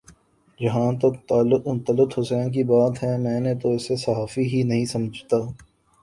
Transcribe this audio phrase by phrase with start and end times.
[0.59, 5.37] جہاں تک طلعت حسین کی بات ہے میں تو اسے صحافی ہی نہیں سمجھتا